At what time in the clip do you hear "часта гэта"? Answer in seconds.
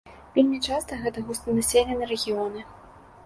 0.69-1.23